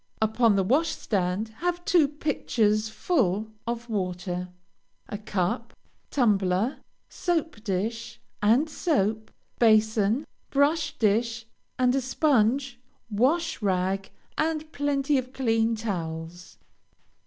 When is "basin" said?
9.59-10.25